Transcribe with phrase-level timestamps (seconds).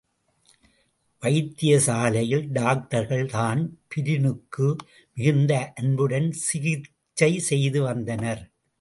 [1.23, 4.67] வைத்திய சாலையில் டாக்டர்கள் தான்பிரீனுக்கு
[5.17, 8.43] மிகுந்த அன்புடன் சிகிச்சை செய்து வந்தனர்.